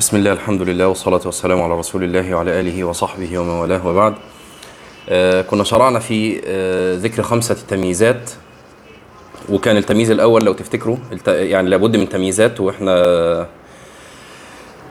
[0.00, 4.14] بسم الله الحمد لله والصلاة والسلام على رسول الله وعلى آله وصحبه ومن والاه وبعد
[5.08, 8.30] آه كنا شرعنا في آه ذكر خمسة تمييزات
[9.48, 10.96] وكان التمييز الأول لو تفتكروا
[11.26, 13.46] يعني لابد من تمييزات وإحنا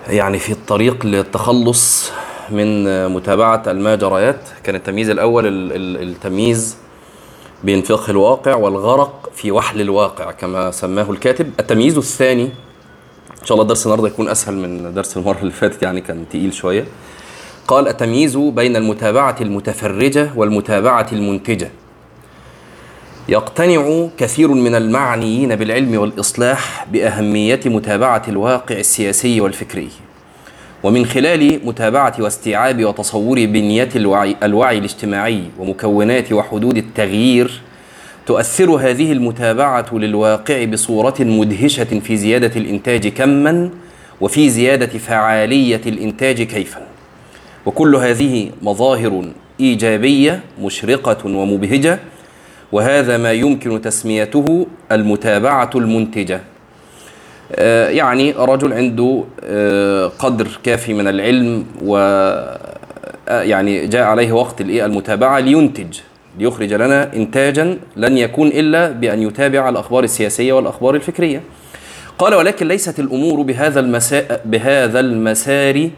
[0.08, 2.12] يعني في الطريق للتخلص
[2.50, 6.78] من متابعة الماجريات كان التمييز الأول ال- ال- التمييز
[7.64, 12.50] بين فقه الواقع والغرق في وحل الواقع كما سماه الكاتب التمييز الثاني
[13.42, 16.54] إن شاء الله درس النهارده يكون أسهل من درس المرة اللي فاتت يعني كان تقيل
[16.54, 16.86] شوية.
[17.68, 21.72] قال التمييز بين المتابعة المتفرجة والمتابعة المنتجة.
[23.30, 29.90] يقتنع كثير من المعنيين بالعلم والإصلاح بأهمية متابعة الواقع السياسي والفكري.
[30.84, 37.62] ومن خلال متابعة واستيعاب وتصور بنية الوعي, الوعي الاجتماعي ومكونات وحدود التغيير
[38.30, 43.70] تؤثر هذه المتابعة للواقع بصورة مدهشة في زيادة الإنتاج كما
[44.22, 46.82] وفي زيادة فعالية الإنتاج كيفا
[47.66, 49.26] وكل هذه مظاهر
[49.60, 52.00] إيجابية مشرقة ومبهجة
[52.72, 56.42] وهذا ما يمكن تسميته المتابعة المنتجة
[57.56, 61.98] آه، يعني رجل عنده آه، قدر كافي من العلم و
[63.30, 66.00] آه، يعني جاء عليه وقت؟ المتابعة لينتج
[66.40, 71.42] ليخرج لنا إنتاجا لن يكون إلا بأن يتابع الأخبار السياسية والأخبار الفكرية.
[72.20, 75.90] قال ولكن ليست الأمور بهذا المساء بهذا المسار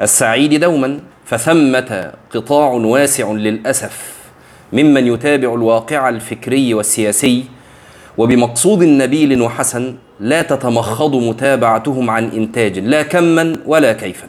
[0.00, 4.14] السعيد دوما فثمة قطاع واسع للأسف
[4.72, 7.44] ممن يتابع الواقع الفكري والسياسي
[8.18, 14.28] وبمقصود نبيل وحسن لا تتمخض متابعتهم عن إنتاج لا كما ولا كيفا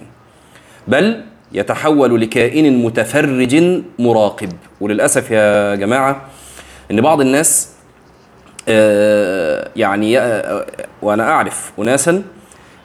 [0.88, 1.22] بل
[1.52, 4.50] يتحول لكائن متفرج مراقب.
[4.82, 6.22] وللأسف يا جماعة
[6.92, 7.70] إن بعض الناس
[8.68, 10.66] آه، يعني آه،
[11.02, 12.24] وأنا أعرف أناسا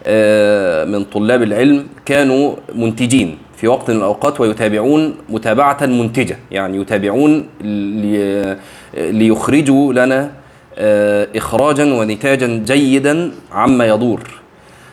[0.07, 7.47] آه، من طلاب العلم كانوا منتجين في وقت من الأوقات ويتابعون متابعة منتجة يعني يتابعون
[7.61, 8.57] لي-
[8.95, 10.31] ليخرجوا لنا
[10.79, 14.21] آه، إخراجا ونتاجا جيدا عما يدور.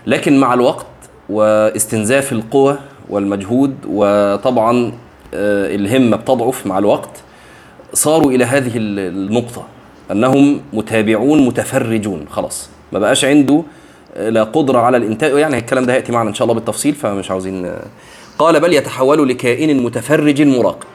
[0.07, 0.85] لكن مع الوقت
[1.29, 2.77] واستنزاف القوى
[3.09, 4.91] والمجهود وطبعا
[5.33, 7.09] آه، الهمة بتضعف مع الوقت
[7.93, 9.63] صاروا إلى هذه ال- النقطة
[10.11, 13.63] أنهم متابعون متفرجون خلاص ما بقاش عنده
[14.15, 17.31] آه، لا قدرة على الإنتاج يعني الكلام ده هيأتي معنا إن شاء الله بالتفصيل فمش
[17.31, 17.83] عاوزين آه.
[18.39, 20.87] قال بل يتحول لكائن متفرج مراقب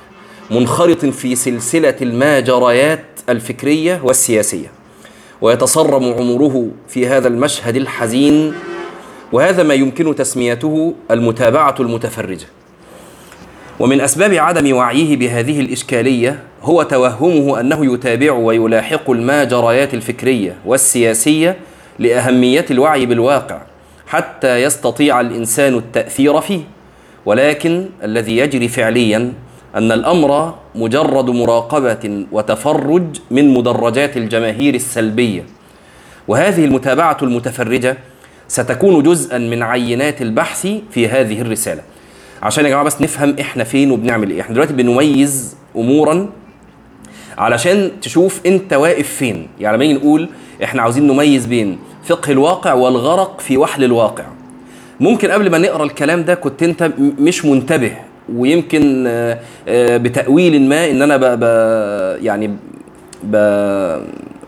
[0.51, 4.67] منخرط في سلسلة الماجريات الفكرية والسياسية
[5.41, 8.55] ويتصرم عمره في هذا المشهد الحزين
[9.33, 12.47] وهذا ما يمكن تسميته المتابعة المتفرجة
[13.81, 21.57] ومن أسباب عدم وعيه بهذه الإشكالية هو توهمه أنه يتابع ويلاحق الماجريات الفكرية والسياسية
[21.99, 23.63] لأهمية الوعي بالواقع
[24.07, 26.61] حتى يستطيع الإنسان التأثير فيه.
[27.27, 29.33] ولكن الذي يجري فعليا
[29.75, 35.45] أن الأمر مجرد مراقبة وتفرج من مدرجات الجماهير السلبية.
[36.29, 37.97] وهذه المتابعة المتفرجة
[38.49, 41.83] ستكون جزءا من عينات البحث في هذه الرسالة.
[42.43, 44.41] عشان يا جماعة بس نفهم إحنا فين وبنعمل إيه.
[44.41, 46.29] إحنا دلوقتي بنميز أمورا
[47.39, 49.49] علشان تشوف أنت واقف فين.
[49.61, 50.29] يعني لما نيجي نقول
[50.65, 54.25] إحنا عاوزين نميز بين فقه الواقع والغرق في وحل الواقع.
[55.01, 57.93] ممكن قبل ما نقرأ الكلام ده كنت أنت مش منتبه
[58.35, 59.39] ويمكن آه،
[59.69, 61.43] آه، بتأويل ما إن أنا ب
[62.25, 62.57] يعني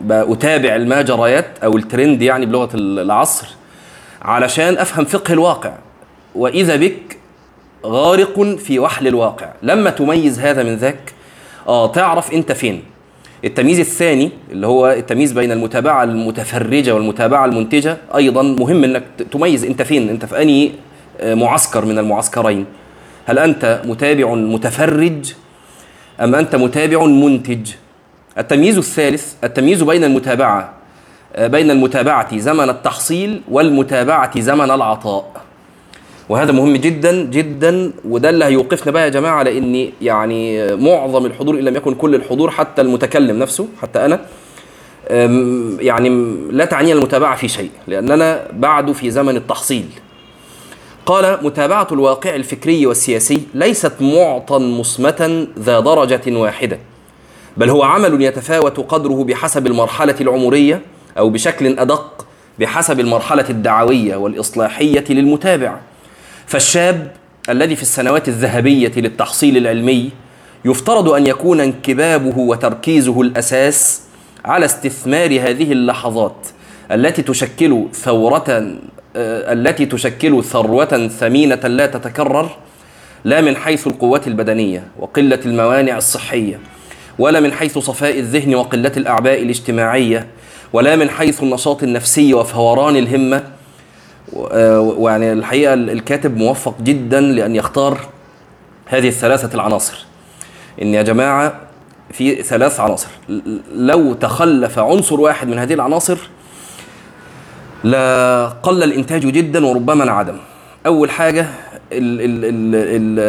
[0.01, 3.47] بتابع الماجريات أو الترند يعني بلغة العصر
[4.21, 5.73] علشان أفهم فقه الواقع.
[6.35, 7.18] وإذا بك
[7.85, 9.49] غارق في وحل الواقع.
[9.63, 11.13] لما تميز هذا من ذاك
[11.67, 12.83] آه تعرف أنت فين.
[13.45, 19.65] التمييز الثاني اللي هو التمييز بين المتابعة المتفرجة والمتابعة المنتجة أيضا مهم أنك ت- تميز
[19.65, 20.09] أنت فين.
[20.09, 20.71] أنت في أنهي
[21.21, 22.65] آه، معسكر من المعسكرين.
[23.25, 25.33] هل أنت متابع متفرج
[26.21, 27.71] أم أنت متابع منتج؟
[28.37, 30.73] التمييز الثالث التمييز بين المتابعة
[31.35, 35.41] آه، بين المتابعة زمن التحصيل والمتابعة زمن العطاء.
[36.29, 41.59] وهذا مهم جدا جدا وده اللي هيوقفنا بقى يا جماعة على ان يعني معظم الحضور
[41.59, 44.19] إن لم يكن كل الحضور حتى المتكلم نفسه حتى أنا
[45.79, 46.09] يعني
[46.51, 49.85] لا تعنينا المتابعة في شيء لاننا بعد في زمن التحصيل.
[51.05, 56.79] قال متابعة الواقع الفكري والسياسي ليست معطى مصمتا ذا درجة واحدة
[57.57, 60.81] بل هو عمل يتفاوت قدره بحسب المرحلة العمرية
[61.17, 62.25] أو بشكل أدق
[62.59, 65.79] بحسب المرحلة الدعوية والإصلاحية للمتابع.
[66.49, 67.11] فالشاب
[67.49, 70.11] الذي في السنوات الذهبية للتحصيل العلمي
[70.65, 74.01] يفترض أن يكون انكبابه وتركيزه الأساس
[74.45, 76.47] على استثمار هذه اللحظات
[76.91, 78.43] التي تشكل ثورة
[79.15, 82.49] آه، التي تشكل ثروة ثمينة لا تتكرر
[83.23, 86.59] لا من حيث القوة البدنية وقلة الموانع الصحية
[87.19, 90.27] ولا من حيث صفاء الذهن وقلة الأعباء الاجتماعية
[90.73, 93.58] ولا من حيث النشاط النفسي وفوران الهمة
[94.33, 97.99] ويعني الحقيقة الكاتب موفق جدا لأن يختار
[98.85, 100.05] هذه الثلاثة العناصر.
[100.81, 101.59] إن يا جماعة
[102.11, 103.07] في ثلاث عناصر.
[103.75, 106.17] لو تخلف عنصر واحد من هذه العناصر
[107.83, 110.37] لقل الإنتاج جدا وربما انعدم.
[110.85, 111.41] أول حاجة
[111.91, 113.19] ال ال ال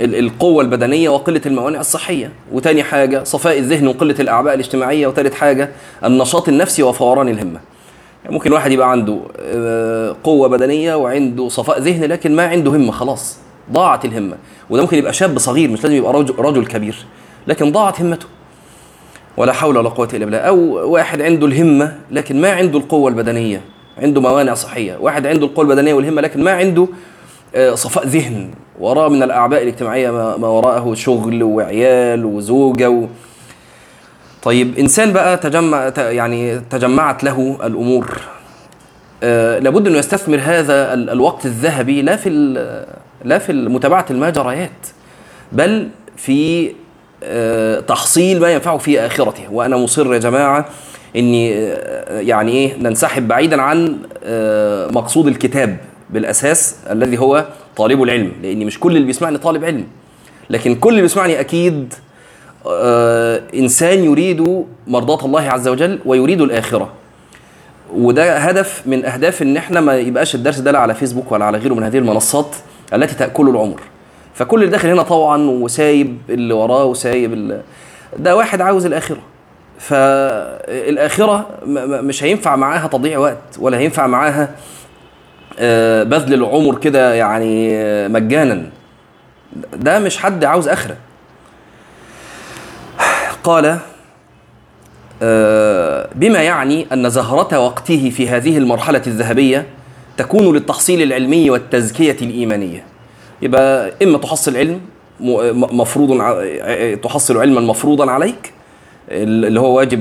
[0.00, 2.32] ال القوة البدنية وقلة الموانع الصحية.
[2.52, 5.06] وتاني حاجة صفاء الذهن وقلة الأعباء الاجتماعية.
[5.06, 5.70] وتالت حاجة
[6.04, 7.60] النشاط النفسي وفوران يعني
[8.30, 13.38] ممكن واحد يبقى عنده آه، قوة بدنية وعنده صفاء ذهن لكن ما عنده همة خلاص
[13.72, 14.36] ضاعت الهمة.
[14.70, 16.96] وده ممكن يبقى شاب صغير مش لازم يبقى رجل, كبير
[17.46, 18.26] لكن ضاعت همته.
[19.36, 20.38] ولا حول ولا قوة إلا بالله.
[20.38, 20.58] أو
[20.92, 23.60] واحد عنده الهمة لكن ما عنده القوة البدنية
[23.98, 24.96] عنده موانع صحية.
[25.00, 26.88] واحد عنده القوة البدنية والهمة لكن ما عنده
[27.54, 28.50] آه، صفاء ذهن.
[28.80, 33.06] وراه من الأعباء الاجتماعية ما وراءه شغل وعيال وزوجة و...
[34.46, 38.20] طيب إنسان بقى تجمع يعني تجمعت له الأمور.
[39.22, 42.30] آه لابد أنه يستثمر هذا الوقت الذهبي لا في
[43.24, 44.70] لا في متابعة المجريات
[45.52, 46.72] بل في
[47.24, 49.52] آه تحصيل ما ينفعه في آخرته.
[49.52, 50.68] وأنا مصر يا جماعة
[51.16, 55.76] إني آه، يعني إيه ننسحب بعيدا عن آه، مقصود الكتاب
[56.10, 57.46] بالأساس الذي هو
[57.76, 59.86] طالب العلم لأني مش كل اللي بيسمعني طالب علم.
[60.50, 61.94] لكن كل اللي بيسمعني أكيد
[63.54, 66.88] إنسان يريد مرضاة الله عز وجل ويريد الآخرة.
[67.94, 71.58] وده هدف من أهداف إن إحنا ما يبقاش الدرس ده لا على فيسبوك ولا على
[71.58, 72.56] غيره من هذه المنصات
[72.94, 73.80] التي تأكل العمر.
[74.34, 77.60] فكل اللي داخل هنا طبعا وسايب اللي وراه وسايب اللي
[78.18, 79.18] ده واحد عاوز الآخرة.
[79.78, 81.46] فالآخرة
[82.02, 84.48] مش هينفع معاها تضييع وقت ولا هينفع معاها
[85.58, 88.62] آه، بذل العمر كده يعني آه، مجانا.
[89.76, 90.96] ده مش حد عاوز آخرة.
[93.46, 93.78] قال
[95.22, 99.66] آه، بما يعني أن زهرة وقته في هذه المرحلة الذهبية
[100.16, 102.84] تكون للتحصيل العلمي والتزكية الإيمانية.
[103.42, 104.80] يبقى إما تحصل علم
[105.20, 106.18] مفروض
[107.02, 108.52] تحصل علما مفروضا عليك
[109.10, 110.00] اللي هو واجب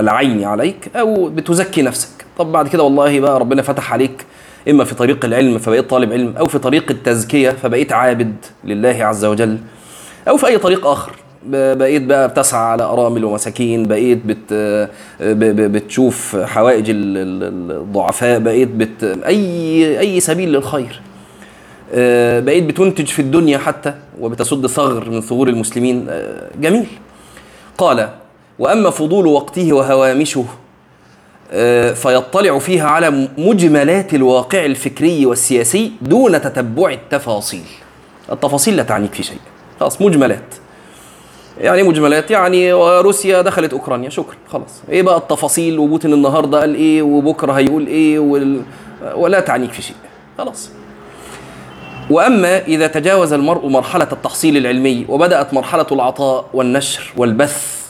[0.00, 2.24] العين عليك أو بتزكي نفسك.
[2.38, 4.26] طب بعد كده والله بقى ربنا فتح عليك
[4.70, 8.34] إما في طريق العلم فبقيت طالب علم أو في طريق التزكية فبقيت عابد
[8.64, 9.58] لله عز وجل
[10.28, 11.12] أو في أي طريق آخر.
[11.50, 14.52] بقيت بقى بتسعى على أرامل ومساكين بقيت بت
[15.20, 21.00] بتشوف حوائج الضعفاء بقيت بت اي أي سبيل للخير.
[21.94, 26.06] آه، بقيت بتنتج في الدنيا حتى وبتسد ثغر من ثغور المسلمين.
[26.08, 26.86] آه، جميل.
[27.78, 28.08] قال
[28.58, 30.44] وأما فضول وقته وهوامشه
[31.52, 37.64] آه، فيطلع فيها على مجملات الواقع الفكري والسياسي دون تتبع التفاصيل.
[38.32, 39.38] التفاصيل لا تعنيك في شيء.
[39.80, 40.54] خلاص مجملات.
[41.60, 44.82] يعني مجملات يعني روسيا دخلت أوكرانيا شكرا خلاص.
[44.88, 48.62] إيه بقى التفاصيل؟ وبوتين النهارده قال إيه؟ وبكرة هيقول إيه؟ وال...
[49.14, 49.96] ولا تعنيك في شيء.
[50.38, 50.70] خلاص.
[52.10, 57.84] وأما إذا تجاوز المرء مرحلة التحصيل العلمي وبدأت مرحلة العطاء والنشر والبث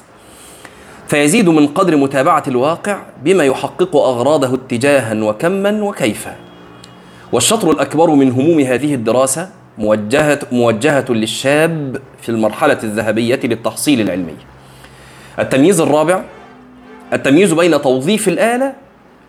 [1.09, 6.37] فيزيد من قدر متابعة الواقع بما يحقق أغراضه اتجاها وكما وكيفا.
[7.33, 14.37] والشطر الأكبر من هموم هذه الدراسة موجهه موجهة للشاب في المرحلة الذهبية للتحصيل العلمي.
[15.39, 16.25] التمييز الرابع
[17.13, 18.73] التمييز بين توظيف الآلة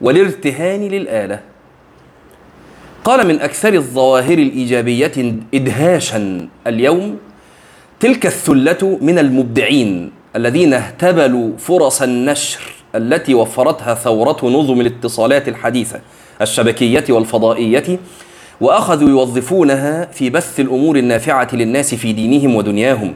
[0.02, 1.40] والارتهان للآلة.
[3.04, 7.18] قال من أكثر الظواهر الإيجابية إدهاشا اليوم
[8.00, 12.60] تلك الثلة من المبدعين الذين اهتبلوا فرص النشر
[12.96, 16.02] التي وفرتها ثورة نظم الاتصالات الحديثة
[16.42, 18.00] الشبكية والفضائية
[18.62, 23.14] وأخذوا يوظفونها في بث الأمور النافعة للناس في دينهم ودنياهم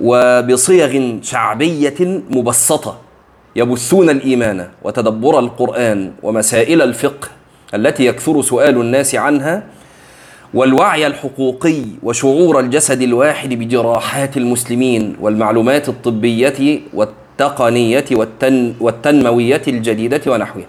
[0.00, 2.98] وبصيغ شعبية مبسطة
[3.56, 7.28] يبثون الإيمان وتدبر القرآن ومسائل الفقه
[7.74, 9.62] التي يكثر سؤال الناس عنها
[10.54, 20.66] والوعي الحقوقي وشعور الجسد الواحد بجراحات المسلمين والمعلومات الطبية والتقنية والتن والتنموية الجديدة ونحوها.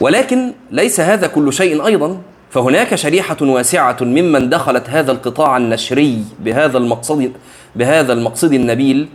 [0.00, 2.18] ولكن ليس هذا كل شيء أيضا
[2.50, 7.32] فهناك شريحة واسعة ممن دخلت هذا القطاع النشري بهذا المقصد
[7.76, 9.08] بهذا المقصد النبيل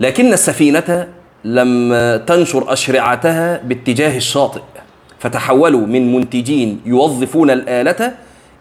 [0.00, 1.08] لكن السفينة
[1.44, 1.92] لم
[2.26, 4.60] تنشر أشرعتها باتجاه الشاطئ
[5.18, 8.14] فتحولوا من منتجين يوظفون الآلة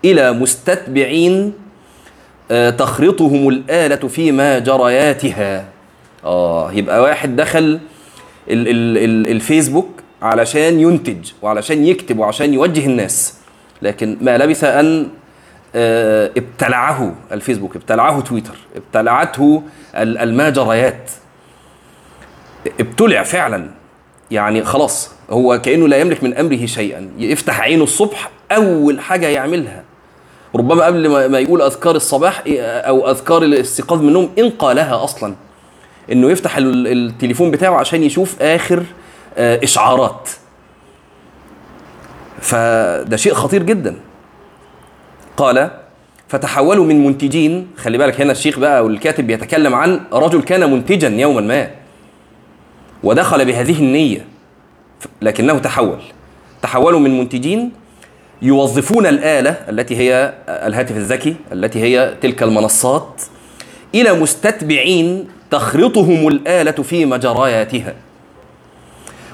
[0.06, 1.54] إلى مستتبعين
[2.52, 5.66] آه، تخرطهم الآلة في جرياتها
[6.26, 7.80] آه يبقى واحد دخل
[8.50, 9.95] ال ال ال الفيسبوك
[10.26, 13.34] علشان ينتج وعلشان يكتب وعشان يوجه الناس.
[13.82, 15.08] لكن ما لبث أن
[15.76, 19.64] آه، ابتلعه الفيسبوك ابتلعه تويتر ابتلعته
[19.96, 21.12] ال- الماجريات
[22.80, 23.68] ابتلع فعلا.
[24.32, 27.10] يعني خلاص هو كأنه لا يملك من أمره شيئا.
[27.18, 29.84] يفتح عينه الصبح أول حاجة يعملها.
[30.56, 35.36] ربما قبل ما يقول أذكار الصباح إيه، أو أذكار الاستيقاظ من النوم إن قالها أصلا.
[36.12, 38.84] إنه يفتح ال- التليفون بتاعه عشان يشوف آخر
[39.38, 40.30] إشعارات.
[42.42, 43.96] فده شيء خطير جدا.
[45.38, 45.70] قال
[46.28, 47.68] فتحولوا من منتجين.
[47.78, 51.68] خلي بالك هنا الشيخ بقى والكاتب بيتكلم عن رجل كان منتجا يوما ما
[53.04, 54.26] ودخل بهذه النية
[55.22, 56.00] لكنه تحول.
[56.62, 57.72] تحولوا من منتجين
[58.42, 63.22] يوظفون الآلة التي هي الهاتف الذكي التي هي تلك المنصات
[63.96, 67.94] إلى مستتبعين تخرطهم الآلة في مجرياتها.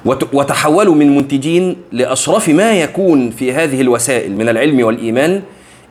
[0.05, 5.41] وتحولوا من منتجين لأشرف ما يكون في هذه الوسائل من العلم والإيمان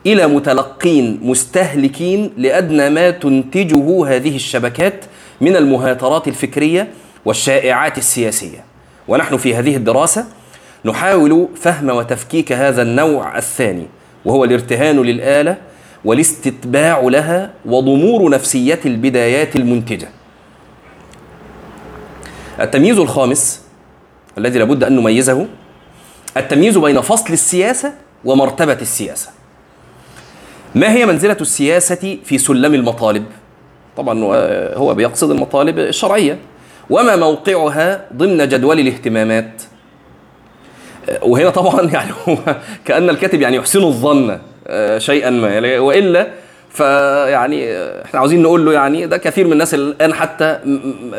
[0.05, 5.05] إلى متلقين مستهلكين لأدنى ما تنتجه هذه الشبكات
[5.41, 6.87] من المهاترات الفكرية
[7.25, 8.63] والشائعات السياسية.
[9.07, 10.25] ونحن في هذه الدراسة
[10.85, 13.85] نحاول فهم وتفكيك هذا النوع الثاني
[14.25, 15.57] وهو الارتهان للآلة
[16.05, 20.07] والاستتباع لها وضمور نفسية البدايات المنتجة.
[22.59, 23.61] التمييز الخامس
[24.37, 25.45] الذي لابد أن نميزه
[26.37, 27.93] التمييز بين فصل السياسة
[28.25, 29.29] ومرتبة السياسة.
[30.75, 33.25] ما هي منزلة السياسة في سلم المطالب؟
[33.97, 36.37] طبعا هو- هو بيقصد المطالب الشرعية.
[36.89, 39.61] وما موقعها ضمن جدول الاهتمامات؟
[41.21, 42.37] وهنا طبعا يعني هو
[42.85, 45.47] كأن الكاتب يعني يحسن الظن آه، شيئا ما.
[45.49, 46.27] يعني وإلا
[46.69, 50.59] فيعني آه، إحنا عاوزين نقول له يعني ده كثير من الناس الآن حتى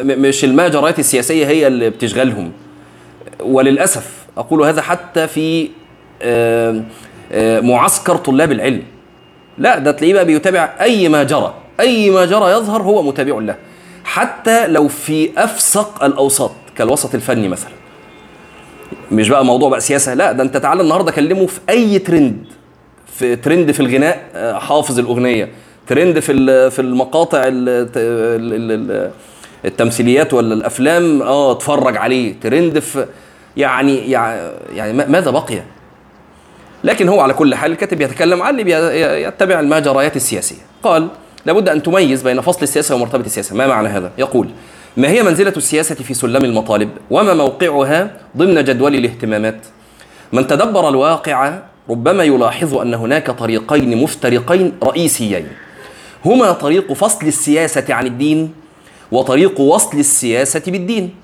[0.05, 2.53] مش المجريات السياسية هي اللي بتشغلهم.
[3.45, 5.69] وللأسف أقول هذا حتى في
[7.63, 8.83] معسكر طلاب العلم.
[9.59, 13.57] لا ده تلاقيه بقى بيتابع أي ما جرى أي ما جرى يظهر هو متابع له.
[14.05, 17.71] حتى لو في أفسق الأوساط كالوسط الفني مثلا.
[19.13, 22.45] مش بقى موضوع بقى سياسة لا ده أنت تعالى النهاردة كلمه في أي ترند.
[23.07, 25.49] في ترند في الغناء آه، حافظ الأغنية.
[25.87, 29.11] ترند في في المقاطع ال- ال- ال- ال-
[29.65, 32.35] التمثيليات ولا الأفلام آه اتفرج عليه.
[32.41, 33.07] ترند في
[33.57, 35.63] يعني يعني ما- ماذا بقي؟
[36.85, 38.73] لكن هو على كل حال الكاتب يتكلم عن اللي
[39.23, 40.57] يتبع المجريات السياسية.
[40.83, 41.09] قال
[41.47, 43.57] لابد أن تميز بين فصل السياسة ومرتبة السياسة.
[43.57, 44.49] ما معنى هذا؟ يقول
[44.97, 49.61] ما هي منزلة السياسة في سلم المطالب؟ وما موقعها ضمن جدول الاهتمامات؟
[50.33, 51.59] من تدبر الواقع
[51.91, 55.49] ربما يلاحظ أن هناك طريقين مفترقين رئيسيين.
[56.25, 58.53] هما طريق فصل السياسة عن الدين
[59.13, 61.15] وطريق وصل السياسة بالدين.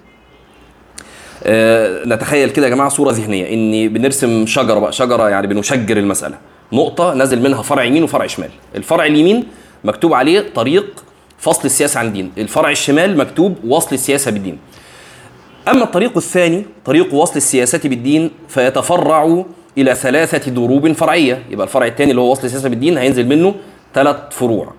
[2.06, 3.54] نتخيل كده يا جماعة صورة ذهنية.
[3.54, 6.38] إني بنرسم شجرة بقى شجرة يعني بنشجر المسألة.
[6.72, 8.50] نقطة نازل منها فرع يمين وفرع شمال.
[8.76, 9.44] الفرع اليمين
[9.84, 11.04] مكتوب عليه طريق
[11.38, 12.32] فصل السياسة عن الدين.
[12.38, 14.58] الفرع الشمال مكتوب وصل السياسة بالدين.
[15.68, 19.44] أما الطريق الثاني طريق وصل السياسة بالدين فيتفرع
[19.78, 21.42] إلى ثلاثة دروب فرعية.
[21.50, 23.54] يبقى الفرع الثاني اللي هو وصل السياسة بالدين هينزل منه
[23.94, 24.72] ثلاث فروع.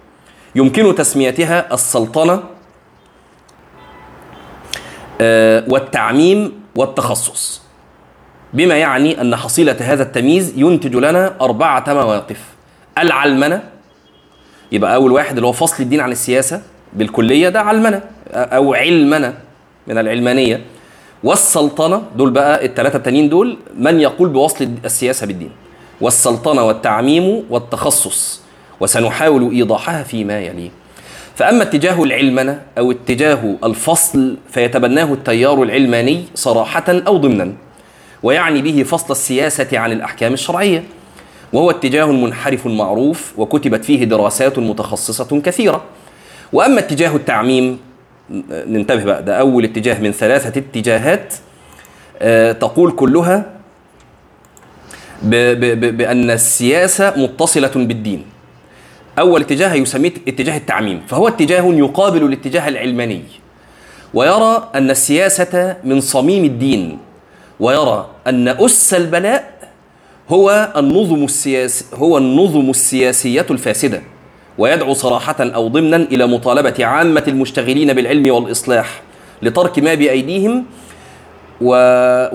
[0.55, 2.43] يمكن تسميتها السلطنة آه،
[5.67, 7.61] والتعميم والتخصص.
[8.53, 12.43] بما يعني أن حصيلة هذا التمييز ينتج لنا أربعة مواقف.
[12.97, 13.63] العلمنة
[14.71, 16.61] يبقى أول واحد اللي هو فصل الدين عن السياسة
[16.93, 18.01] بالكلية ده علمنة
[18.33, 19.33] أو علمنة
[19.87, 20.61] من العلمانية.
[21.23, 25.51] والسلطنة دول بقى الثلاثة التانيين دول من يقول بوصل السياسة بالدين.
[26.01, 28.41] والسلطنة والتعميم والتخصص.
[28.79, 30.71] وسنحاول إيضاحها فيما يلي
[31.39, 37.53] فأما اتجاه العلمنة أو اتجاه الفصل فيتبناه التيار العلماني صراحة أو ضمنا
[38.23, 40.83] ويعني به فصل السياسة عن الأحكام الشرعية.
[41.53, 45.83] وهو اتجاه منحرف معروف وكتبت فيه دراسات متخصصة كثيرة.
[46.53, 47.79] وأما اتجاه التعميم
[48.49, 51.33] ننتبه بقى ده أول اتجاه من ثلاثة اتجاهات
[52.21, 53.45] آه، تقول كلها
[55.21, 58.25] بأن السياسة متصلة بالدين.
[59.19, 63.23] أول اتجاه يسميه اتجاه التعميم فهو اتجاه يقابل الاتجاه العلماني.
[64.13, 66.97] ويرى أن السياسة من صميم الدين
[67.59, 69.53] ويرى أن أس البلاء
[70.29, 74.01] هو النظم السياسي هو النظم السياسية الفاسدة.
[74.57, 79.01] ويدعو صراحة أو ضمنا إلى مطالبة عامة المشتغلين بالعلم والإصلاح
[79.41, 80.65] لترك ما بأيديهم
[81.61, 81.71] و...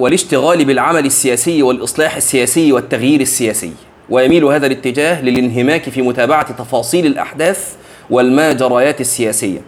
[0.02, 3.72] والاشتغال بالعمل السياسي والإصلاح السياسي والتغيير السياسي.
[4.10, 7.74] ويميل هذا الاتجاه للانهماك في متابعة تفاصيل الأحداث
[8.10, 9.60] والماجريات السياسية.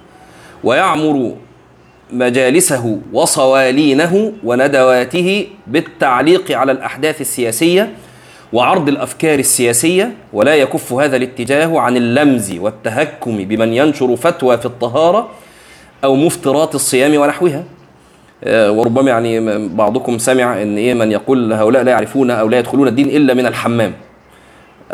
[0.65, 1.33] ويعمر
[2.13, 7.93] مجالسه وصوالينه وندواته بالتعليق على الأحداث السياسية
[8.53, 15.31] وعرض الأفكار السياسية ولا يكف هذا الاتجاه عن اللمز والتهكم بمن ينشر فتوى في الطهارة
[16.05, 17.65] أو مفترات الصيام ونحوها.
[18.45, 22.89] آه، وربما يعني بعضكم سمع إن إيه من يقول هؤلاء لا يعرفون أو لا يدخلون
[22.89, 23.93] الدين إلا من الحمام.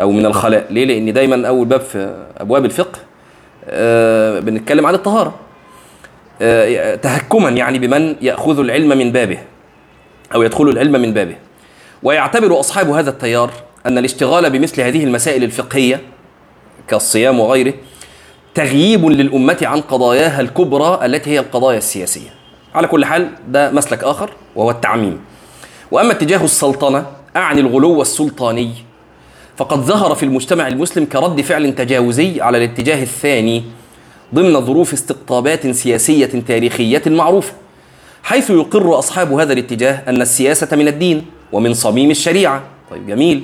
[0.01, 0.67] أو من الخلاء.
[0.69, 2.99] ليه؟ لأن دايما أول باب في أبواب الفقه
[3.65, 5.35] آه، بنتكلم عن الطهارة.
[6.41, 9.37] آه، تهكما يعني بمن يأخذ العلم من بابه
[10.35, 11.35] أو يدخل العلم من بابه.
[12.03, 13.51] ويعتبر أصحاب هذا التيار
[13.85, 16.01] أن الاشتغال بمثل هذه المسائل الفقهية
[16.87, 17.73] كالصيام وغيره
[18.55, 22.29] تغييب للأمة عن قضاياها الكبرى التي هي القضايا السياسية.
[22.75, 25.19] على كل حال ده مسلك آخر وهو التعميم.
[25.91, 28.71] وأما اتجاه السلطنة أعني الغلو السلطاني
[29.57, 33.63] فقد ظهر في المجتمع المسلم كرد فعل تجاوزي على الاتجاه الثاني
[34.35, 37.53] ضمن ظروف استقطابات سياسية تاريخية معروفة
[38.23, 42.63] حيث يقر أصحاب هذا الاتجاه أن السياسة من الدين ومن صميم الشريعة.
[42.91, 43.43] طيب جميل.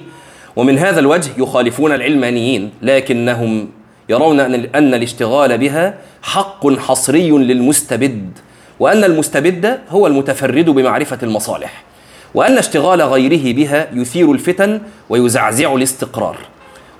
[0.55, 3.69] ومن هذا الوجه يخالفون العلمانيين لكنهم
[4.09, 4.39] يرون
[4.75, 8.29] أن الاشتغال بها حق حصري للمستبد
[8.79, 11.83] وأن المستبد هو المتفرد بمعرفة المصالح.
[12.33, 16.37] وأن اشتغال غيره بها يثير الفتن ويزعزع الاستقرار.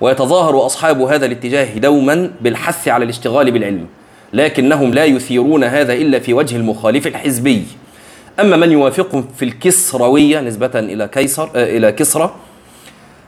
[0.00, 3.86] ويتظاهر أصحاب هذا الاتجاه دوما بالحث على الاشتغال بالعلم
[4.32, 7.64] لكنهم لا يثيرون هذا إلا في وجه المخالف الحزبي.
[8.40, 12.34] أما من يوافقهم في الكسروية نسبة إلى كيسر آه إلى كسرى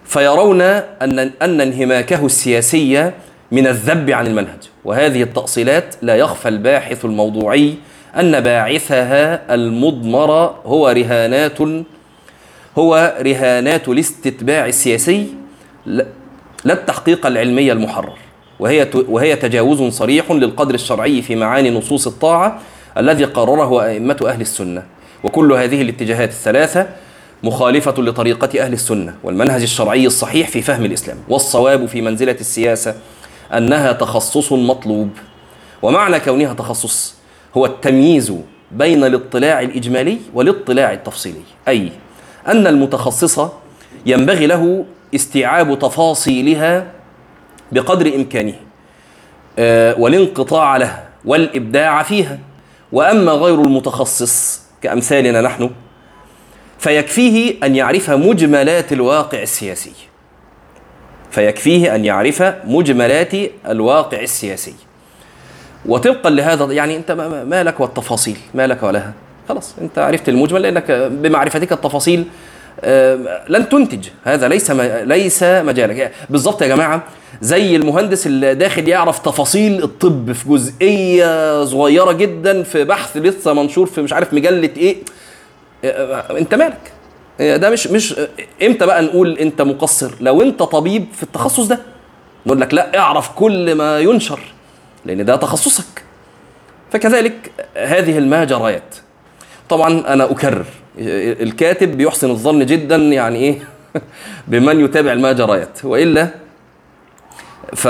[0.05, 3.11] فيرون أن أن انهماكه السياسي
[3.53, 4.69] من الذب عن المنهج.
[4.85, 7.75] وهذه التأصيلات لا يخفى الباحث الموضوعي
[8.19, 10.31] أن باعثها المضمر
[10.67, 11.59] هو رهانات
[12.79, 15.27] هو رهانات الاستتباع السياسي
[15.87, 16.07] لا
[16.65, 18.19] التحقيق العلمي المحرر.
[18.61, 22.61] وهي وهي تجاوز صريح للقدر الشرعي في معاني نصوص الطاعة
[22.99, 24.83] الذي قرره أئمة أهل السنة.
[25.25, 26.87] وكل هذه الاتجاهات الثلاثة
[27.43, 31.19] مخالفة لطريقة أهل السنة والمنهج الشرعي الصحيح في فهم الإسلام.
[31.29, 32.95] والصواب في منزلة السياسة
[33.57, 35.11] أنها تخصص مطلوب.
[35.83, 37.15] ومعنى كونها تخصص
[37.57, 38.33] هو التمييز
[38.71, 41.43] بين الاطلاع الإجمالي والاطلاع التفصيلي.
[41.69, 41.93] أي
[42.49, 43.41] أن المتخصص
[44.07, 46.87] ينبغي له استيعاب تفاصيلها
[47.73, 48.55] بقدر إمكانه
[49.59, 52.39] آه، والانقطاع لها والإبداع فيها.
[52.93, 55.71] وأما غير المتخصص كأمثالنا نحن
[56.79, 59.93] فيكفيه أن يعرف مجملات الواقع السياسي.
[61.31, 63.33] فيكفيه أن يعرف مجملات
[63.67, 64.75] الواقع السياسي.
[65.87, 67.11] وطبقا لهذا يعني أنت
[67.47, 69.13] ما لك والتفاصيل ما لك ولها
[69.53, 72.25] خلاص أنت عرفت المجمل لأنك بمعرفتك التفاصيل
[72.81, 76.13] آه، لن تنتج هذا ليس ليس مجالك.
[76.31, 77.03] بالظبط يا جماعة
[77.41, 83.87] زي المهندس اللي داخل يعرف تفاصيل الطب في جزئية صغيرة جدا في بحث لسه منشور
[83.87, 84.97] في مش عارف مجلة إيه.
[85.85, 86.93] آه، أنت مالك؟
[87.41, 88.15] آه، ده مش مش
[88.63, 91.79] إمتى بقى نقول أنت مقصر؟ لو أنت طبيب في التخصص ده.
[92.47, 94.41] نقول لك لا اعرف كل ما ينشر
[95.05, 96.03] لأن ده تخصصك.
[96.93, 98.95] فكذلك هذه الماجريات.
[99.73, 100.65] طبعا أنا أكرر.
[100.99, 103.59] الكاتب بيحسن الظن جدا يعني إيه؟
[104.49, 106.29] بمن يتابع الماجريات وإلا
[107.75, 107.89] ف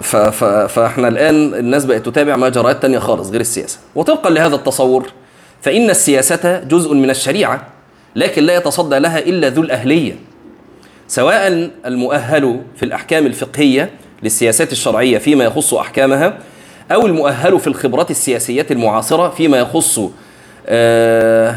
[0.00, 0.16] ف...
[0.16, 0.44] ف...
[0.44, 3.78] فإحنا الآن الناس بقت تتابع ماجريات تانية خالص غير السياسة.
[3.94, 5.10] وطبقا لهذا التصور
[5.62, 7.66] فإن السياسة جزء من الشريعة
[8.16, 10.16] لكن لا يتصدى لها إلا ذو الأهلية.
[11.08, 13.90] سواء المؤهل في الأحكام الفقهية
[14.22, 16.38] للسياسات الشرعية فيما يخص أحكامها
[16.92, 20.00] أو المؤهل في الخبرات السياسية المعاصرة فيما يخص
[20.66, 21.56] آه،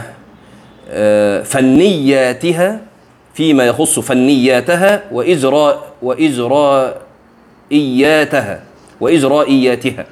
[0.89, 2.79] آه، فنياتها
[3.33, 7.03] فيما يخص فنياتها وإجراء وإجرائياتها
[9.01, 10.05] وإجرائياتها.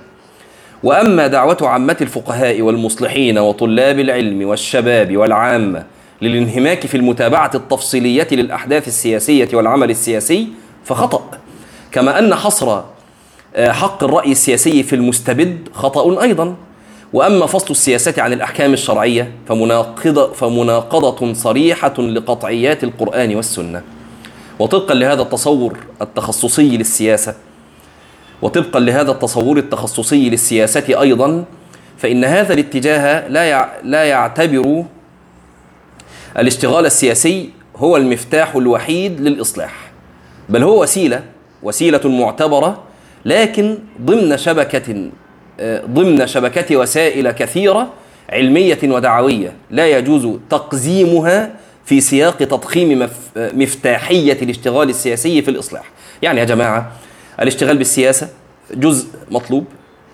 [0.83, 5.83] وأما دعوة عامة الفقهاء والمصلحين وطلاب العلم والشباب والعامة
[6.21, 10.47] للانهماك في المتابعة التفصيلية للأحداث السياسية والعمل السياسي
[10.85, 11.31] فخطأ.
[11.91, 12.81] كما أن حصر
[13.57, 16.55] حق الرأي السياسي في المستبد خطأ أيضا.
[17.13, 23.81] وأما فصل السياسة عن الأحكام الشرعية فمناقضة, فمناقضة صريحة لقطعيات القرآن والسنة.
[24.59, 27.35] وطبقا لهذا التصور التخصصي للسياسة
[28.41, 31.45] وطبقا لهذا التصور التخصصي للسياسة أيضا
[31.97, 34.83] فإن هذا الاتجاه لا لا يعتبر
[36.37, 39.91] الاشتغال السياسي هو المفتاح الوحيد للإصلاح
[40.49, 41.23] بل هو وسيلة
[41.63, 42.83] وسيلة معتبرة
[43.25, 45.09] لكن ضمن شبكة
[45.85, 47.93] ضمن شبكة وسائل كثيرة
[48.29, 55.83] علمية ودعوية لا يجوز تقزيمها في سياق تضخيم مفتاحية الاشتغال السياسي في الإصلاح.
[56.21, 56.91] يعني يا جماعة
[57.41, 58.29] الاشتغال بالسياسة
[58.73, 59.65] جزء مطلوب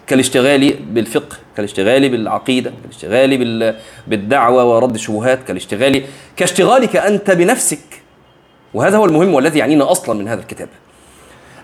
[0.07, 3.75] كالاشتغال بالفقه كالاشتغال بالعقيدة كالاشتغال بال-
[4.07, 6.03] بالدعوة ورد الشبهات كالاشتغال
[6.37, 7.79] كاشتغالك أنت بنفسك.
[8.73, 10.69] وهذا هو المهم والذي يعنينا أصلا من هذا الكتاب.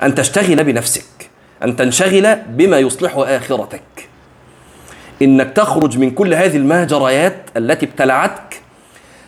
[0.04, 1.30] أن تشتغل بنفسك.
[1.64, 3.82] أن تنشغل بما يصلح آخرتك.
[5.22, 8.62] إنك تخرج من كل هذه المهجريات التي ابتلعتك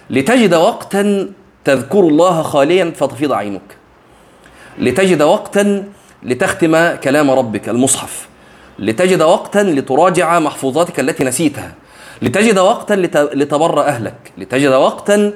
[0.10, 1.30] لتجد وقتا
[1.66, 3.62] تذكر الله خاليا فتفيض عينك.
[4.80, 5.84] لتجد وقتا
[6.24, 8.28] لتختم كلام ربك المصحف.
[8.80, 11.74] لتجد وقتا لتراجع محفوظاتك التي نسيتها.
[12.22, 14.16] لتجد وقتا لت- لتبر أهلك.
[14.38, 15.34] لتجد وقتا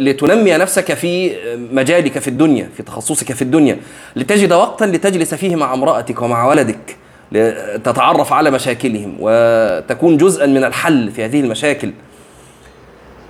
[0.00, 3.78] لتنمي نفسك في آه، مجالك في الدنيا في تخصصك في الدنيا.
[4.16, 6.96] لتجد وقتا لتجلس فيه مع امرأتك ومع ولدك
[7.32, 11.92] لتتعرف على مشاكلهم وتكون جزءا من الحل في هذه المشاكل.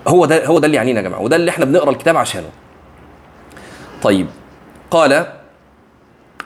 [0.09, 2.49] هو ده هو ده اللي يعنينا يا جماعة وده اللي إحنا بنقرأ الكتاب عشانه.
[4.03, 4.27] طيب
[4.91, 5.27] قال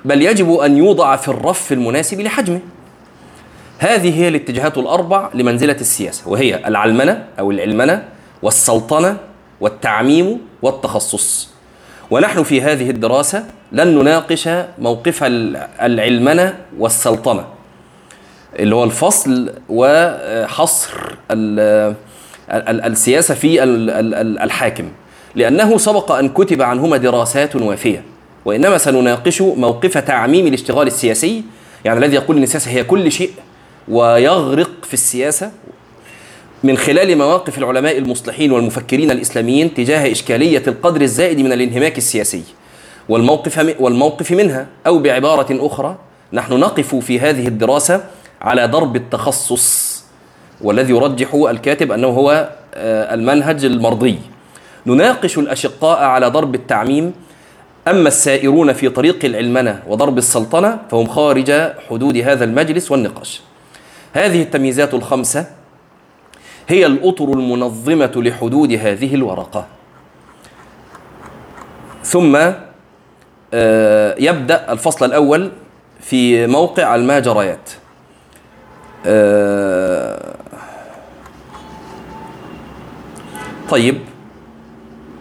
[0.04, 2.60] بل يجب أن يوضع في الرف المناسب لحجمه.
[3.78, 8.08] هذه هي الاتجاهات الأربع لمنزلة السياسة وهي العلمنة أو العلمنة
[8.42, 9.16] والسلطنة
[9.60, 11.48] والتعميم والتخصص.
[12.10, 17.44] ونحن في هذه الدراسة لن نناقش موقف ال- العلمنة والسلطنة
[18.58, 20.90] اللي هو الفصل وحصر
[21.30, 21.94] ال-
[22.50, 24.88] ال- السياسة في ال- ال- ال- الحاكم.
[25.34, 28.02] لأنه سبق أن كتب عنهما دراسات وافيه
[28.44, 31.42] وإنما سنناقش موقف تعميم الاشتغال السياسي
[31.84, 33.30] يعني الذي يقول إن السياسة هي كل شيء
[33.88, 35.50] ويغرق في السياسة
[36.64, 42.42] من خلال مواقف العلماء المصلحين والمفكرين الإسلاميين تجاه إشكالية القدر الزائد من الانهماك السياسي.
[43.08, 45.96] والموقف والموقف منها أو بعبارة أخرى
[46.32, 48.04] نحن نقف في هذه الدراسة
[48.42, 50.04] على درب التخصص
[50.60, 54.18] والذي يرجح الكاتب أنه هو آه، المنهج المرضي.
[54.86, 57.12] نناقش الأشقاء على ضرب التعميم
[57.88, 61.52] أما السائرون في طريق العلمنة وضرب السلطنة فهم خارج
[61.90, 63.40] حدود هذا المجلس والنقاش.
[64.12, 65.63] هذه التمييزات الخمسة
[66.68, 69.66] هي الأطر المنظمة لحدود هذه الورقة.
[72.04, 72.38] ثم
[73.54, 75.50] آه، يبدأ الفصل الأول
[76.00, 77.70] في موقع الماجريات
[79.06, 80.34] آه،
[83.70, 83.98] طيب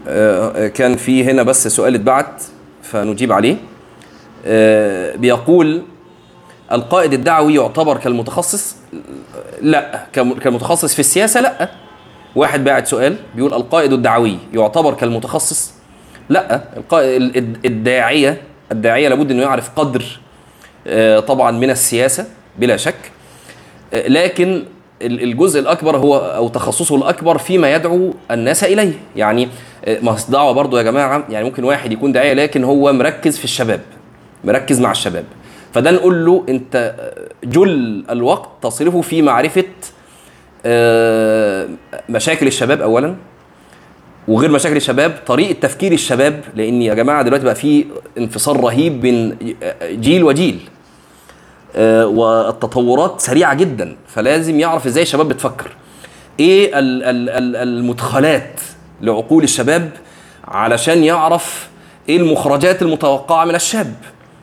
[0.07, 2.43] آه، كان في هنا بس سؤال اتبعت
[2.83, 3.55] فنجيب عليه.
[5.15, 5.81] بيقول
[6.71, 8.75] القائد الدعوي يعتبر كالمتخصص؟
[9.61, 10.02] لا.
[10.13, 11.69] كم- كالمتخصص في السياسة؟ لا.
[12.35, 15.73] واحد باعت سؤال بيقول القائد الدعوي يعتبر كالمتخصص؟
[16.29, 16.61] لا.
[16.77, 20.03] القائد الد- الداعية الداعية لابد إنه يعرف قدر
[20.87, 22.25] آه، طبعا من السياسة
[22.59, 22.95] بلا شك.
[23.93, 24.63] آه، لكن
[25.01, 28.93] ال- الجزء الأكبر هو أو تخصصه الأكبر فيما يدعو الناس إليه.
[29.15, 29.47] يعني
[29.85, 33.43] آه، ما دعوة برضه يا جماعة يعني ممكن واحد يكون داعية لكن هو مركز في
[33.43, 33.81] الشباب
[34.43, 35.25] مركز مع الشباب.
[35.73, 36.95] فده نقول له أنت
[37.43, 39.63] جل الوقت تصرفه في معرفة
[42.09, 43.15] مشاكل الشباب اولا
[44.27, 47.85] وغير مشاكل الشباب طريقة تفكير الشباب لأن يا جماعة دلوقتي بقى في
[48.17, 49.37] انفصال رهيب بين
[49.83, 50.59] جيل وجيل
[51.75, 55.71] آه، والتطورات سريعة جدا فلازم يعرف إزاي الشباب بتفكر.
[56.39, 58.61] إيه ال- ال- ال- المدخلات
[59.01, 59.89] لعقول الشباب
[60.47, 61.67] علشان يعرف
[62.09, 63.93] إيه المخرجات المتوقعة من الشاب؟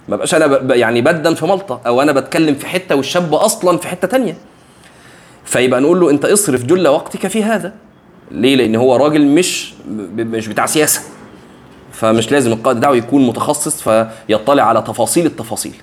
[0.09, 3.89] ما بقاش أنا يعني بدن في ملطة أو أنا بتكلم في حتة والشاب أصلا في
[3.89, 4.37] حتة تانية.
[5.45, 7.73] فيبقى نقول له انت اصرف جل وقتك في هذا.
[8.31, 9.75] ليه؟ لأن هو راجل مش
[10.17, 11.01] مش بتاع سياسة.
[11.93, 15.75] فمش لازم القائد الدعوي يكون متخصص فيطلع على تفاصيل التفاصيل.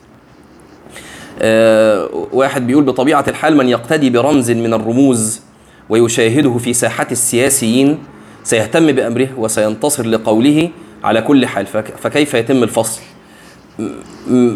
[1.41, 5.41] آه، واحد بيقول بطبيعة الحال من يقتدي برمز من الرموز
[5.89, 7.97] ويشاهده في ساحات السياسيين
[8.43, 10.69] سيهتم بأمره وسينتصر لقوله
[11.03, 11.65] على كل حال.
[11.65, 13.01] فك- فكيف يتم الفصل؟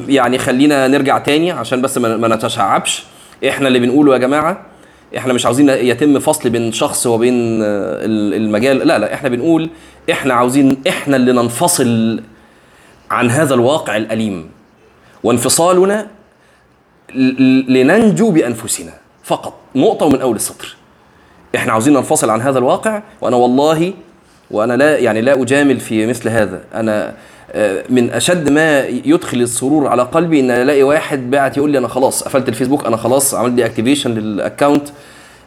[0.07, 3.03] يعني خلينا نرجع تاني عشان بس ما نتشعبش.
[3.47, 4.65] إحنا اللي بنقوله يا جماعة
[5.17, 8.77] إحنا مش عاوزين يتم فصل بين شخص وبين آه، ال- المجال.
[8.87, 9.69] لا لا إحنا بنقول
[10.11, 12.21] إحنا عاوزين إحنا اللي ننفصل
[13.11, 14.49] عن هذا الواقع الأليم.
[15.23, 16.07] وانفصالنا
[17.69, 18.93] لننجو بأنفسنا
[19.23, 19.53] فقط.
[19.75, 20.75] نقطة ومن أول السطر.
[21.55, 23.93] إحنا عاوزين ننفصل عن هذا الواقع وأنا والله
[24.51, 26.61] وأنا لا يعني لا أجامل في مثل هذا.
[26.73, 27.13] أنا
[27.89, 32.23] من أشد ما يدخل السرور على قلبي إن ألاقي واحد باعت يقول لي أنا خلاص
[32.23, 34.87] قفلت الفيسبوك أنا خلاص عملت deactivation لل account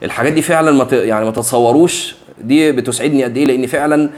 [0.03, 2.14] الحاجات دي فعلا ما يعني ما تتصوروش.
[2.40, 4.11] دي بتسعدني قد إيه؟ لأن فعلا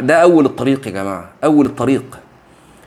[0.00, 2.02] ده أول الطريق يا جماعة أول الطريق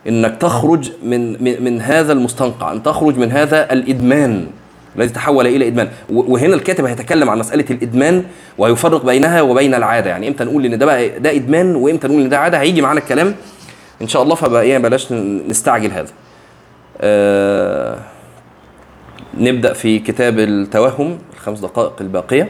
[0.07, 4.45] إنك تخرج من من, من هذا المستنقع أن تخرج من هذا الإدمان
[4.97, 5.89] الذي تحول إلى إدمان.
[6.09, 8.23] وهنا الكاتب هيتكلم عن مسألة الإدمان
[8.57, 10.09] ويفرق بينها وبين العادة.
[10.09, 12.99] يعني إمتى نقول إن ده بقى ده إدمان وإمتى نقول إن ده عادة؟ هيجي معانا
[12.99, 13.35] الكلام
[14.01, 15.11] إن شاء الله فبقى إيه بلاش
[15.47, 16.11] نستعجل هذا.
[17.01, 17.97] آه
[19.37, 22.49] نبدأ في كتاب التوهم الخمس دقائق الباقية.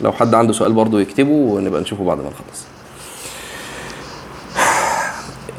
[0.00, 2.66] لو حد عنده سؤال برضه يكتبه ونبقى نشوفه بعد ما نخلص.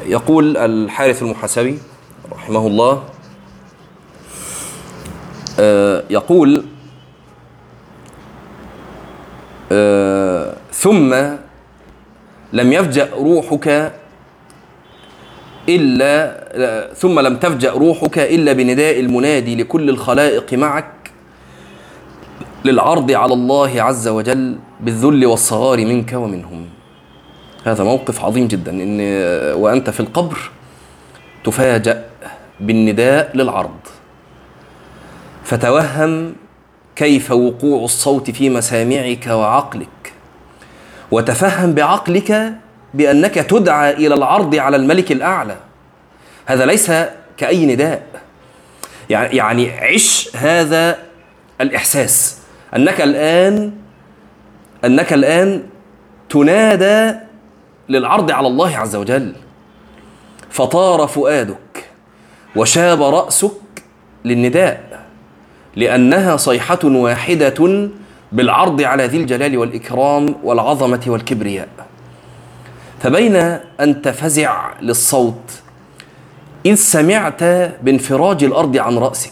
[0.06, 1.78] يقول الحارث المحاسبي
[2.32, 3.02] رحمه الله
[5.60, 6.64] آه، يقول
[9.72, 11.14] آه، ثم
[12.52, 13.92] لم يفجأ روحك
[15.68, 21.10] إلا ثم لم تفجأ روحك إلا بنداء المنادي لكل الخلائق معك
[22.64, 26.66] للعرض على الله عز وجل بالذل والصغار منك ومنهم.
[27.64, 29.00] هذا موقف عظيم جدا إن
[29.60, 30.50] وأنت في القبر
[31.44, 32.04] تفاجأ
[32.60, 33.78] بالنداء للعرض.
[35.44, 36.34] فتوهم
[36.96, 40.12] كيف وقوع الصوت في مسامعك وعقلك.
[41.10, 42.54] وتفهم بعقلك
[42.94, 45.56] بأنك تدعى إلى العرض على الملك الأعلى.
[46.46, 46.92] هذا ليس
[47.36, 48.02] كأي نداء.
[49.10, 50.98] يعني عش هذا
[51.60, 52.38] الإحساس.
[52.76, 53.72] أنك الآن
[54.84, 55.62] أنك الآن
[56.30, 57.18] تنادى
[57.88, 59.32] للعرض على الله عز وجل.
[60.50, 61.88] فطار فؤادك
[62.56, 63.50] وشاب رأسك
[64.24, 65.04] للنداء
[65.76, 67.88] لأنها صيحة واحدة
[68.32, 71.68] بالعرض على ذي الجلال والإكرام والعظمة والكبرياء.
[73.04, 73.36] فبين
[73.80, 75.50] أن تفزع للصوت
[76.66, 77.42] إذ سمعت
[77.82, 79.30] بانفراج الأرض عن رأسك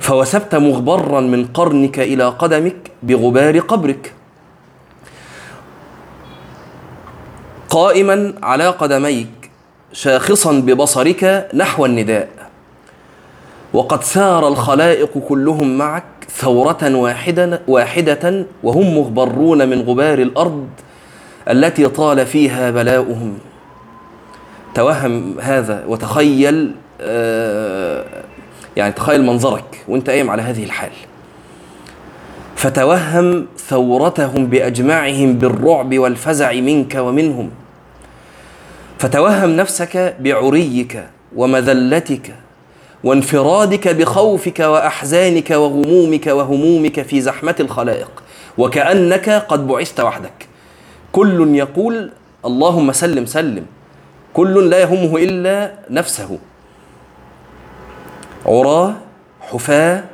[0.00, 4.12] فوثبت مغبرا من قرنك إلى قدمك بغبار قبرك
[7.70, 9.50] قائما على قدميك
[9.92, 12.28] شاخصا ببصرك نحو النداء
[13.72, 20.68] وقد ثار الخلائق كلهم معك ثورة واحدة واحدة وهم مغبرون من غبار الأرض
[21.48, 23.38] التي طال فيها بلاؤهم.
[24.74, 28.04] توهم هذا وتخيل آه،
[28.76, 30.90] يعني تخيل منظرك وانت قايم على هذه الحال.
[32.56, 37.50] فتوهم ثورتهم بأجمعهم بالرعب والفزع منك ومنهم.
[38.98, 41.04] فتوهم نفسك بعريك
[41.36, 42.34] ومذلتك
[43.04, 48.10] وانفرادك بخوفك وأحزانك وغمومك وهمومك في زحمة الخلائق.
[48.58, 50.47] وكأنك قد بعثت وحدك.
[51.12, 52.10] كل يقول
[52.44, 53.66] اللهم سلم سلم.
[54.34, 56.38] كل لا يهمه إلا نفسه.
[58.46, 58.94] عراه
[59.40, 60.04] حفاة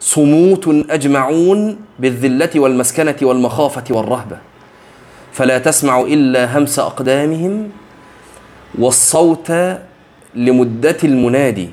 [0.00, 4.38] صموت أجمعون بالذلة والمسكنة والمخافة والرهبة.
[5.32, 7.70] فلا تسمع إلا همس أقدامهم
[8.78, 9.52] والصوت
[10.34, 11.70] لمدة المنادي.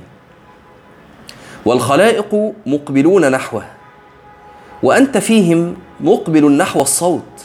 [1.65, 3.63] والخلائق مقبلون نحوه.
[4.83, 7.36] وأنت فيهم مقبل نحو الصوت.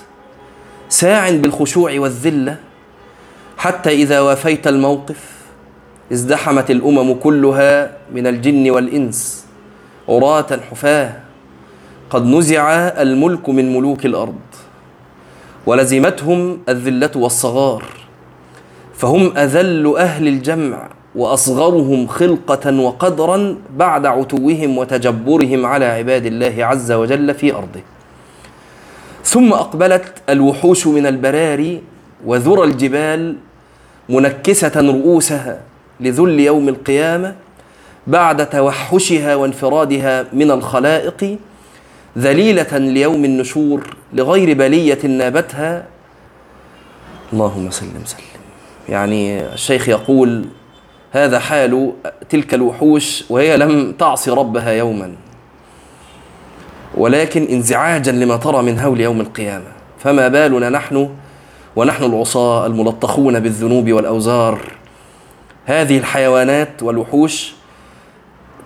[0.93, 2.57] ساع بالخشوع والذلة
[3.59, 5.21] حتى إذا وافيت الموقف
[6.13, 9.47] ازدحمت الأمم كلها من الجن والإنس
[10.09, 11.13] عراة حفاة.
[12.11, 14.41] قد نزع الملك من ملوك الأرض
[15.67, 17.85] ولزمتهم الذلة والصغار
[18.95, 27.35] فهم أذل أهل الجمع وأصغرهم خلقة وقدرا بعد عتوهم وتجبرهم على عباد الله عز وجل
[27.35, 27.81] في أرضه.
[29.25, 31.83] ثم أقبلت الوحوش من البراري
[32.25, 33.37] وذرى الجبال
[34.09, 35.61] منكسة رؤوسها
[36.01, 37.35] لذل يوم القيامة
[38.07, 41.39] بعد توحشها وانفرادها من الخلائق
[42.19, 45.87] ذليلة ليوم النشور لغير بلية نابتها.
[47.33, 48.21] اللهم سلم سلم
[48.89, 50.45] يعني الشيخ يقول
[51.13, 51.93] هذا حال
[52.31, 55.15] تلك الوحوش وهي لم تعصي ربها يوما.
[56.97, 59.65] ولكن انزعاجا لما ترى من هول يوم القيامة.
[59.99, 61.11] فما بالنا نحن
[61.77, 64.61] ونحن العصاة الملطخون بالذنوب والأوزار.
[65.67, 67.53] هذه الحيوانات والوحوش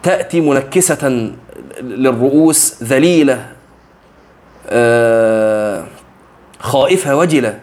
[0.02, 1.32] تأتي منكسة
[1.80, 3.46] للرؤوس ذليلة
[4.68, 5.84] آه،
[6.58, 7.60] خائفة وجلة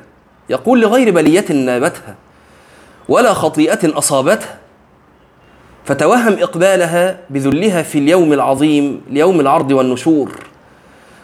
[0.50, 2.16] يقول لغير بلية نابتها
[3.10, 4.58] ولا خطيئة أصابتها.
[5.86, 10.32] فتوهم إقبالها بذلها في اليوم العظيم ليوم العرض والنشور.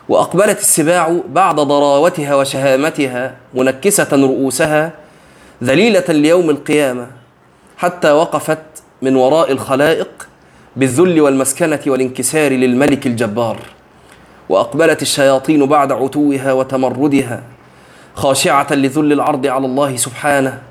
[0.10, 4.91] وأقبلت السباع بعد ضراوتها وشهامتها منكسة رؤوسها
[5.63, 7.08] ذليلة ليوم القيامة
[7.78, 8.60] حتى وقفت
[9.02, 10.28] من وراء الخلائق
[10.76, 13.58] بالذل والمسكنة والانكسار للملك الجبار.
[14.50, 17.43] وأقبلت الشياطين بعد عتوها وتمردها
[18.15, 20.62] خاشعة لذل العرض على الله سبحانه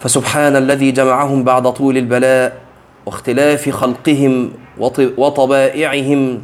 [0.00, 2.56] فسبحان الذي جمعهم بعد طول البلاء
[3.06, 4.52] واختلاف خلقهم
[5.18, 6.42] وطبائعهم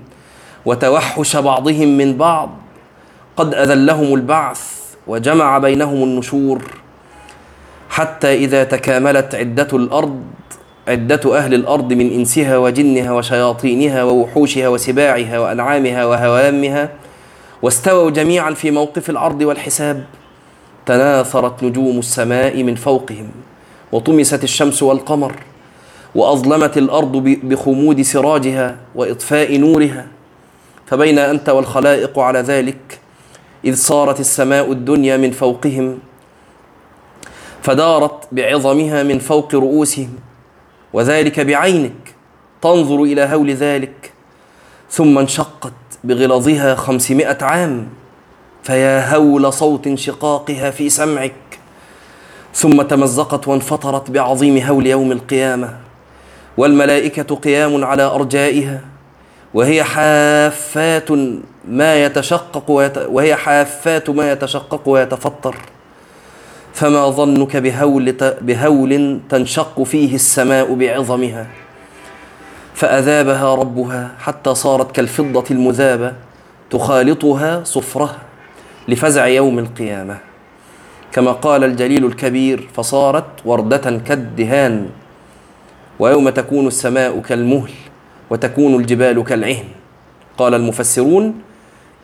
[0.66, 2.50] وتوحش بعضهم من بعض.
[3.36, 4.60] قد أذلهم البعث
[5.06, 6.62] وجمع بينهم النشور
[7.90, 10.22] حتى إذا تكاملت عدة الأرض
[10.88, 16.88] عدة أهل الأرض من إنسها وجنها وشياطينها ووحوشها وسباعها وأنعامها وهوامها
[17.62, 20.04] واستووا جميعا في موقف العرض والحساب.
[20.86, 23.28] تناثرت نجوم السماء من فوقهم
[23.92, 25.32] وطمست الشمس والقمر
[26.14, 30.06] وأظلمت الأرض بخمود سراجها وإطفاء نورها.
[30.86, 32.98] فبين أنت والخلائق على ذلك
[33.64, 35.98] إذ صارت السماء الدنيا من فوقهم
[37.62, 40.14] فدارت بعظمها من فوق رؤوسهم
[40.92, 42.14] وذلك بعينك
[42.62, 44.12] تنظر إلى هول ذلك
[44.90, 45.72] ثم انشقت
[46.04, 47.88] بغلظها خمسمائة عام
[48.62, 51.32] فيا هول صوت انشقاقها في سمعك
[52.54, 55.76] ثم تمزقت وانفطرت بعظيم هول يوم القيامة
[56.56, 58.80] والملائكة قيام على أرجائها
[59.54, 61.10] وهي حافات
[61.68, 62.98] ما يتشقق ويت...
[62.98, 65.56] وهي حافات ما يتشقق ويتفطر.
[66.74, 71.46] فما ظنك بهول بهول تنشق فيه السماء بعظمها.
[72.74, 76.12] فأذابها ربها حتى صارت كالفضة المذابة
[76.70, 78.18] تخالطها صفرها
[78.88, 80.18] لفزع يوم القيامة.
[81.12, 84.88] كما قال الجليل الكبير فصارت وردة كالدهان
[85.98, 87.72] ويوم تكون السماء كالمهل.
[88.30, 89.64] وتكون الجبال كالعهن.
[90.38, 91.34] قال المفسرون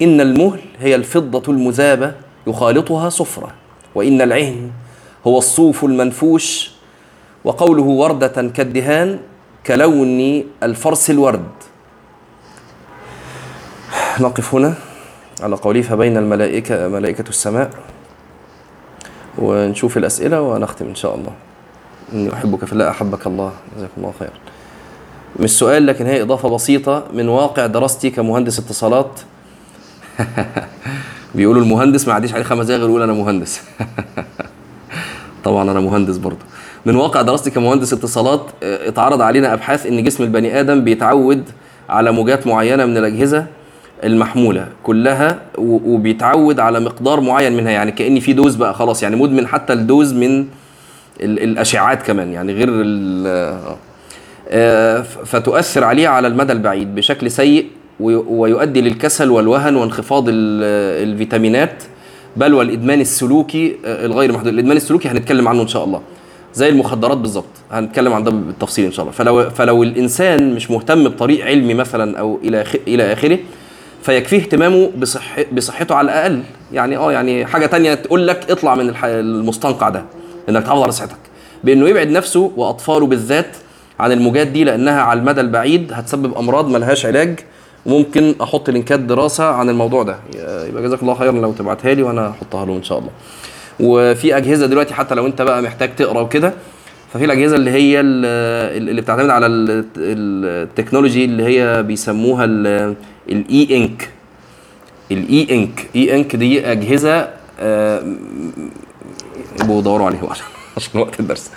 [0.02, 2.14] إن المهل هي الفضة المذابة
[2.46, 3.48] يخالطها صفرة
[3.94, 4.70] وإن العهن
[5.26, 6.70] هو الصوف المنفوش
[7.44, 9.18] وقوله وردة كالدهان
[9.66, 11.50] كلون الفرس الورد.
[14.20, 14.74] نقف هنا
[15.40, 17.70] على قوله فبين الملائكة ملائكة السماء
[19.38, 21.32] ونشوف الأسئلة ونختم إن شاء الله.
[22.12, 24.51] إني أحبك الله أحبك الله جزاكم الله خيرا.
[25.40, 29.20] مش سؤال لكن هي إضافة بسيطة من واقع دراستي كمهندس اتصالات.
[31.34, 33.62] بيقولوا المهندس ما عديش عليه خمس دقايق يقول أنا مهندس.
[35.44, 36.38] طبعا أنا مهندس برضه.
[36.86, 41.44] من واقع دراستي كمهندس اتصالات آه، اتعرض علينا أبحاث إن جسم البني آدم بيتعود
[41.88, 43.46] على موجات معينة من الأجهزة
[44.04, 49.46] المحمولة كلها وبيتعود على مقدار معين منها يعني كأني في dose بقى خلاص يعني مدمن
[49.46, 50.46] حتى ال dose من
[51.20, 52.68] الأشعات كمان يعني غير
[53.26, 53.76] آه،
[55.24, 57.66] فتؤثر عليه على المدى البعيد بشكل سيء
[58.00, 61.82] ويؤدي للكسل والوهن وانخفاض الفيتامينات
[62.36, 64.52] بل والإدمان السلوكي آه، الغير محدود.
[64.52, 66.00] الإدمان السلوكي هنتكلم عنه إن شاء الله.
[66.54, 67.44] زي المخدرات بالظبط.
[67.70, 69.12] هنتكلم عن ده بالتفصيل إن شاء الله.
[69.16, 73.38] فلو فلو الإنسان مش مهتم بطريق علمي مثلا أو إلى إلى آخره
[74.02, 76.42] فيكفيه اهتمامه بصح بصحته على الأقل.
[76.72, 80.04] يعني آه يعني حاجة تانية تقول لك اطلع من المستنقع ده
[80.48, 81.16] إنك تحافظ على صحتك.
[81.64, 83.56] بإنه يبعد نفسه وأطفاله بالذات
[84.02, 87.38] عن الموجات دي لأنها على المدى البعيد هتسبب أمراض ملهاش علاج.
[87.86, 90.16] وممكن أحط link ات دراسة عن الموضوع ده.
[90.68, 93.10] يبقى جزاك الله خيرا لو تبعتها لي وأنا احطها له إن شاء الله.
[93.80, 96.52] وفي أجهزة دلوقتي حتى لو أنت بقى محتاج تقرأ وكده
[97.12, 99.46] ففي الأجهزة اللي هي اللي بتعتمد على
[99.96, 104.08] ال technology اللي هي بيسموها ال E Ink.
[105.12, 105.88] ال E Ink.
[105.96, 107.28] E Ink دي أجهزة
[107.60, 108.02] آه،
[109.62, 110.28] يبقوا دوروا عليها
[110.76, 111.50] عشان وقت الدرس.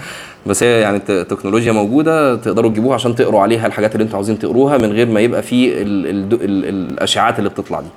[0.45, 4.77] بس هي يعني التكنولوجيا موجودة تقدروا تجيبوها عشان تقروا عليها الحاجات اللي أنتوا عاوزين تقروها
[4.77, 7.88] من غير ما يبقى في ال ال ال الاشعاعات اللي بتطلع دي.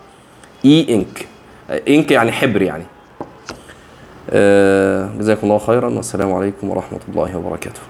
[0.65, 1.27] إي إنك.
[1.89, 2.85] إنك يعني حبر يعني.
[4.31, 5.89] آه، جزاكم الله خيرا.
[5.89, 7.81] والسلام عليكم ورحمة الله وبركاته.